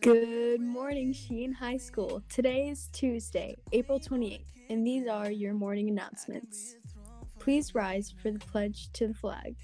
Good 0.00 0.60
morning, 0.60 1.12
Sheehan 1.12 1.54
High 1.54 1.76
School. 1.76 2.22
Today 2.28 2.68
is 2.68 2.88
Tuesday, 2.92 3.56
April 3.72 3.98
28th, 3.98 4.44
and 4.70 4.86
these 4.86 5.08
are 5.08 5.28
your 5.28 5.54
morning 5.54 5.88
announcements. 5.88 6.76
Please 7.40 7.74
rise 7.74 8.14
for 8.16 8.30
the 8.30 8.38
pledge 8.38 8.92
to 8.92 9.08
the 9.08 9.14
flag. 9.14 9.56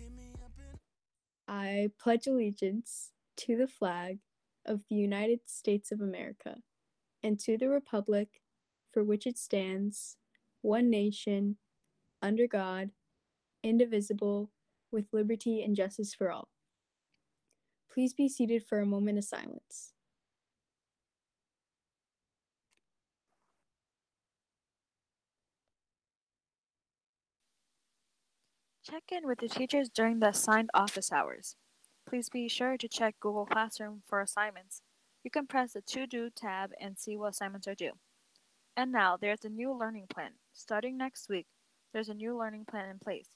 I 1.46 1.90
pledge 2.00 2.26
allegiance 2.26 3.12
to 3.36 3.57
the 3.57 3.68
flag 3.68 4.18
of 4.67 4.82
the 4.90 4.96
United 4.96 5.43
States 5.46 5.93
of 5.93 6.00
America 6.00 6.57
and 7.22 7.39
to 7.39 7.57
the 7.57 7.68
republic 7.68 8.43
for 8.90 9.04
which 9.04 9.25
it 9.25 9.39
stands, 9.39 10.17
one 10.62 10.90
nation, 10.90 11.58
under 12.21 12.49
God, 12.49 12.90
indivisible, 13.62 14.50
with 14.90 15.04
liberty 15.12 15.62
and 15.62 15.76
justice 15.76 16.12
for 16.12 16.32
all. 16.32 16.49
Please 17.98 18.14
be 18.14 18.29
seated 18.29 18.62
for 18.64 18.79
a 18.79 18.86
moment 18.86 19.18
of 19.18 19.25
silence. 19.25 19.93
Check 28.89 29.03
in 29.11 29.26
with 29.26 29.40
the 29.40 29.48
teachers 29.48 29.89
during 29.89 30.20
the 30.20 30.29
assigned 30.29 30.70
office 30.75 31.11
hours. 31.11 31.56
Please 32.08 32.28
be 32.28 32.48
sure 32.48 32.77
to 32.77 32.86
check 32.86 33.16
Google 33.19 33.47
Classroom 33.47 34.03
for 34.06 34.20
assignments. 34.20 34.83
You 35.25 35.33
can 35.33 35.48
press 35.48 35.72
the 35.72 35.80
To 35.80 36.06
Do 36.06 36.30
tab 36.30 36.70
and 36.80 36.97
see 36.97 37.17
what 37.17 37.30
assignments 37.30 37.67
are 37.67 37.75
due. 37.75 37.95
And 38.77 38.92
now 38.92 39.17
there's 39.20 39.45
a 39.45 39.48
new 39.48 39.77
learning 39.77 40.06
plan. 40.08 40.34
Starting 40.53 40.97
next 40.97 41.28
week, 41.28 41.48
there's 41.92 42.08
a 42.08 42.14
new 42.14 42.39
learning 42.39 42.67
plan 42.70 42.89
in 42.89 43.01
place. 43.01 43.30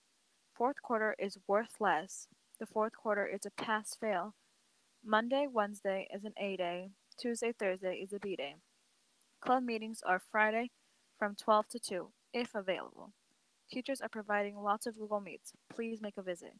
Fourth 0.54 0.80
quarter 0.80 1.16
is 1.18 1.36
worth 1.48 1.80
less. 1.80 2.28
The 2.60 2.66
fourth 2.66 2.92
quarter 2.96 3.26
is 3.26 3.44
a 3.44 3.50
pass 3.60 3.96
fail. 4.00 4.36
Monday, 5.04 5.48
Wednesday 5.52 6.06
is 6.14 6.24
an 6.24 6.32
A 6.40 6.56
day. 6.56 6.90
Tuesday, 7.18 7.52
Thursday 7.58 7.96
is 7.96 8.12
a 8.12 8.20
B 8.20 8.36
day. 8.36 8.54
Club 9.40 9.64
meetings 9.64 10.00
are 10.06 10.22
Friday 10.30 10.70
from 11.18 11.34
12 11.34 11.66
to 11.70 11.78
2, 11.80 12.08
if 12.32 12.54
available. 12.54 13.12
Teachers 13.68 14.00
are 14.00 14.08
providing 14.08 14.56
lots 14.56 14.86
of 14.86 14.96
Google 14.96 15.20
Meets. 15.20 15.52
Please 15.74 16.00
make 16.00 16.18
a 16.18 16.22
visit. 16.22 16.52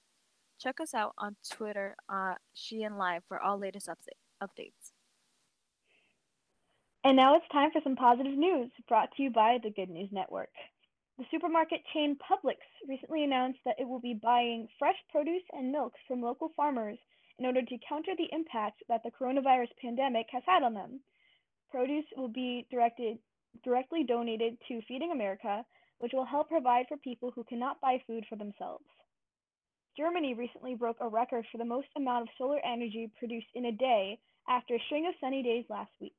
Check 0.59 0.81
us 0.81 0.93
out 0.93 1.13
on 1.19 1.37
Twitter 1.53 1.95
uh, 2.13 2.33
at 2.33 2.41
Sheehan 2.53 2.99
Live 2.99 3.23
for 3.29 3.41
all 3.41 3.59
latest 3.59 3.89
updates. 3.89 4.91
And 7.05 7.17
now 7.17 7.37
it's 7.37 7.47
time 7.53 7.71
for 7.73 7.81
some 7.85 7.97
positive 7.97 8.37
news 8.37 8.71
brought 8.89 9.11
to 9.17 9.23
you 9.23 9.31
by 9.31 9.59
the 9.63 9.71
Good 9.71 9.89
News 9.89 10.11
Network. 10.11 10.51
The 11.17 11.25
supermarket 11.31 11.83
chain 11.95 12.17
Publix 12.17 12.57
recently 12.89 13.23
announced 13.23 13.61
that 13.65 13.77
it 13.79 13.87
will 13.87 14.01
be 14.01 14.19
buying 14.21 14.67
fresh 14.81 14.97
produce 15.13 15.43
and 15.53 15.71
milk 15.71 15.93
from 16.09 16.23
local 16.23 16.51
farmers 16.57 16.99
in 17.43 17.47
order 17.47 17.63
to 17.63 17.79
counter 17.89 18.13
the 18.17 18.31
impact 18.31 18.85
that 18.89 19.03
the 19.03 19.11
coronavirus 19.11 19.67
pandemic 19.83 20.27
has 20.31 20.45
had 20.47 20.63
on 20.63 20.75
them. 20.75 21.01
Produce 21.73 22.05
will 22.17 22.29
be 22.29 22.65
directed 22.71 23.19
directly 23.65 24.05
donated 24.05 24.57
to 24.69 24.81
Feeding 24.87 25.11
America, 25.11 25.65
which 25.99 26.13
will 26.15 26.25
help 26.25 26.49
provide 26.49 26.87
for 26.87 26.97
people 26.99 27.33
who 27.35 27.43
cannot 27.43 27.81
buy 27.81 28.01
food 28.07 28.25
for 28.29 28.37
themselves. 28.37 28.85
Germany 29.97 30.35
recently 30.35 30.77
broke 30.77 30.99
a 31.01 31.09
record 31.09 31.45
for 31.51 31.59
the 31.59 31.65
most 31.65 31.89
amount 31.97 32.23
of 32.23 32.35
solar 32.39 32.61
energy 32.65 33.11
produced 33.19 33.51
in 33.57 33.67
a 33.67 33.73
day 33.73 34.21
after 34.49 34.77
a 34.77 34.83
string 34.87 35.09
of 35.09 35.15
sunny 35.21 35.43
days 35.43 35.65
last 35.69 35.91
week. 36.01 36.17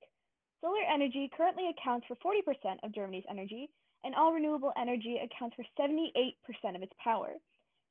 Solar 0.59 0.83
energy 0.93 1.31
currently 1.37 1.69
accounts 1.69 2.05
for 2.05 2.17
40% 2.17 2.83
of 2.83 2.93
Germany's 2.93 3.25
energy, 3.30 3.69
and 4.03 4.13
all 4.13 4.33
renewable 4.33 4.73
energy 4.77 5.21
accounts 5.23 5.55
for 5.55 5.64
78% 5.80 6.36
of 6.75 6.83
its 6.83 6.93
power. 7.02 7.36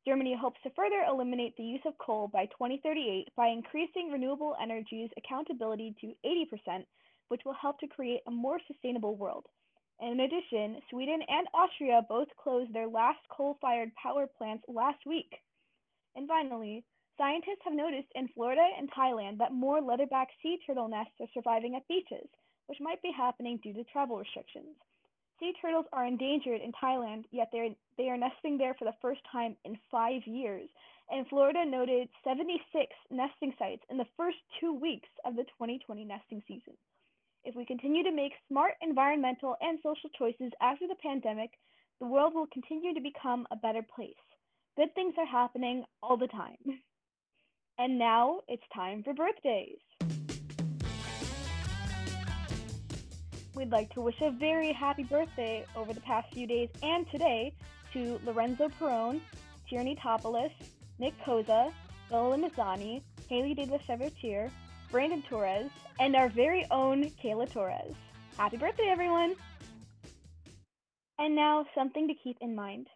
Germany 0.06 0.34
hopes 0.34 0.60
to 0.62 0.70
further 0.70 1.02
eliminate 1.08 1.56
the 1.56 1.64
use 1.64 1.80
of 1.86 1.96
coal 1.98 2.28
by 2.28 2.46
2038 2.46 3.28
by 3.36 3.48
increasing 3.48 4.10
renewable 4.10 4.56
energy's 4.60 5.10
accountability 5.16 5.94
to 6.00 6.14
80%, 6.24 6.84
which 7.28 7.42
will 7.44 7.54
help 7.54 7.78
to 7.80 7.86
create 7.86 8.22
a 8.26 8.30
more 8.30 8.58
sustainable 8.66 9.16
world. 9.16 9.46
In 10.00 10.20
addition, 10.20 10.80
Sweden 10.90 11.22
and 11.28 11.46
Austria 11.54 12.02
both 12.08 12.28
closed 12.36 12.72
their 12.72 12.88
last 12.88 13.20
coal 13.30 13.56
fired 13.60 13.94
power 13.94 14.26
plants 14.26 14.64
last 14.68 15.06
week. 15.06 15.32
And 16.16 16.26
finally, 16.26 16.84
scientists 17.16 17.62
have 17.64 17.74
noticed 17.74 18.08
in 18.14 18.28
Florida 18.28 18.66
and 18.76 18.90
Thailand 18.90 19.38
that 19.38 19.52
more 19.52 19.80
leatherback 19.80 20.26
sea 20.42 20.58
turtle 20.66 20.88
nests 20.88 21.14
are 21.20 21.28
surviving 21.32 21.76
at 21.76 21.86
beaches 21.86 22.28
which 22.66 22.80
might 22.80 23.02
be 23.02 23.12
happening 23.14 23.58
due 23.62 23.74
to 23.74 23.84
travel 23.84 24.18
restrictions. 24.18 24.76
Sea 25.42 25.52
turtles 25.60 25.86
are 25.92 26.06
endangered 26.06 26.60
in 26.60 26.70
Thailand, 26.70 27.24
yet 27.32 27.50
they 27.50 28.08
are 28.08 28.16
nesting 28.16 28.58
there 28.58 28.74
for 28.74 28.84
the 28.84 28.94
first 29.02 29.20
time 29.32 29.56
in 29.64 29.76
five 29.90 30.22
years. 30.24 30.68
And 31.10 31.26
Florida 31.26 31.64
noted 31.66 32.08
76 32.22 32.62
nesting 33.10 33.52
sites 33.58 33.82
in 33.90 33.96
the 33.98 34.06
first 34.16 34.36
two 34.60 34.72
weeks 34.72 35.08
of 35.24 35.34
the 35.34 35.42
2020 35.58 36.04
nesting 36.04 36.44
season. 36.46 36.74
If 37.42 37.56
we 37.56 37.66
continue 37.66 38.04
to 38.04 38.12
make 38.12 38.34
smart 38.46 38.74
environmental 38.82 39.56
and 39.60 39.80
social 39.82 40.10
choices 40.16 40.52
after 40.60 40.86
the 40.86 40.94
pandemic, 41.02 41.50
the 41.98 42.06
world 42.06 42.34
will 42.36 42.46
continue 42.52 42.94
to 42.94 43.00
become 43.00 43.44
a 43.50 43.56
better 43.56 43.82
place. 43.82 44.14
Good 44.76 44.94
things 44.94 45.14
are 45.18 45.26
happening 45.26 45.84
all 46.04 46.16
the 46.16 46.28
time. 46.28 46.80
And 47.78 47.98
now 47.98 48.42
it's 48.46 48.62
time 48.72 49.02
for 49.02 49.12
birthdays. 49.12 49.78
We'd 53.54 53.70
like 53.70 53.92
to 53.94 54.00
wish 54.00 54.18
a 54.22 54.30
very 54.30 54.72
happy 54.72 55.02
birthday 55.02 55.66
over 55.76 55.92
the 55.92 56.00
past 56.00 56.32
few 56.32 56.46
days 56.46 56.70
and 56.82 57.08
today 57.10 57.52
to 57.92 58.18
Lorenzo 58.24 58.68
Perone, 58.80 59.20
Tierney 59.68 59.94
Topolis, 59.94 60.52
Nick 60.98 61.12
Koza, 61.22 61.70
Bella 62.08 62.38
Mazzani, 62.38 63.02
Haley 63.28 63.52
De 63.52 63.66
La 63.66 63.78
Brandon 64.90 65.22
Torres, 65.28 65.70
and 66.00 66.16
our 66.16 66.30
very 66.30 66.66
own 66.70 67.10
Kayla 67.22 67.50
Torres. 67.52 67.94
Happy 68.38 68.56
birthday, 68.56 68.88
everyone! 68.88 69.34
And 71.18 71.36
now, 71.36 71.66
something 71.74 72.08
to 72.08 72.14
keep 72.24 72.38
in 72.40 72.54
mind. 72.54 72.86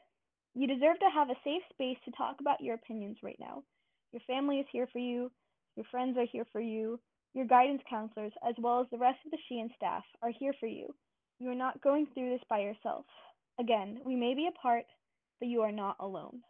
You 0.55 0.67
deserve 0.67 0.99
to 1.00 1.11
have 1.15 1.28
a 1.28 1.37
safe 1.44 1.62
space 1.71 1.99
to 2.06 2.11
talk 2.12 2.37
about 2.41 2.62
your 2.62 2.77
opinions 2.77 3.19
right 3.23 3.37
now. 3.38 3.62
Your 4.12 4.21
family 4.27 4.61
is 4.61 4.67
here 4.73 4.88
for 4.91 5.00
you, 5.00 5.31
your 5.77 5.84
friends 5.91 6.17
are 6.17 6.25
here 6.25 6.47
for 6.50 6.62
you, 6.62 6.99
your 7.37 7.47
guidance 7.47 7.83
counselors, 7.89 8.33
as 8.49 8.55
well 8.59 8.81
as 8.81 8.87
the 8.91 8.97
rest 8.97 9.19
of 9.27 9.31
the 9.31 9.37
Sheehan 9.47 9.69
staff, 9.77 10.03
are 10.23 10.33
here 10.41 10.55
for 10.59 10.67
you. 10.67 10.95
You 11.39 11.51
are 11.51 11.55
not 11.55 11.83
going 11.83 12.07
through 12.15 12.31
this 12.31 12.41
by 12.49 12.61
yourself. 12.61 13.05
Again, 13.61 14.01
we 14.07 14.17
may 14.17 14.33
be 14.35 14.49
apart, 14.49 14.87
but 15.39 15.49
you 15.49 15.61
are 15.61 15.71
not 15.71 15.97
alone. 16.01 16.41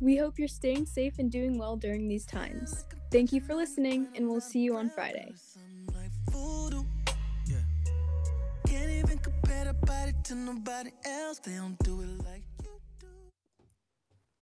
We 0.00 0.16
hope 0.16 0.38
you're 0.38 0.46
staying 0.46 0.86
safe 0.86 1.18
and 1.18 1.28
doing 1.28 1.58
well 1.58 1.74
during 1.74 2.06
these 2.06 2.24
times. 2.24 2.84
Thank 3.10 3.32
you 3.32 3.40
for 3.40 3.54
listening, 3.56 4.06
and 4.14 4.28
we'll 4.28 4.40
see 4.40 4.60
you 4.60 4.76
on 4.76 4.88
Friday. 4.88 5.32
Can't 8.68 8.90